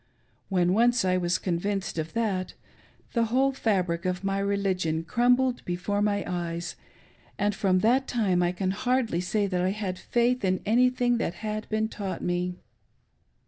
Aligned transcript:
When 0.49 0.73
once 0.73 1.05
I 1.05 1.17
was 1.17 1.37
convinced 1.37 1.99
of 1.99 2.13
that, 2.13 2.55
the 3.13 3.25
whole 3.25 3.51
fabric 3.51 4.03
of 4.03 4.23
my 4.23 4.39
religion 4.39 5.03
crumbled 5.03 5.63
before 5.63 6.01
my 6.01 6.23
eyes; 6.25 6.75
and 7.37 7.53
from 7.53 7.81
that 7.81 8.07
time 8.07 8.41
I 8.41 8.51
Can 8.51 8.71
hardly 8.71 9.21
say 9.21 9.45
that 9.45 9.61
I 9.61 9.69
had 9.69 9.99
faith 9.99 10.43
in 10.43 10.59
anything 10.65 11.19
that 11.19 11.35
had 11.45 11.69
been 11.69 11.87
taught 11.87 12.23
m'e. 12.23 12.55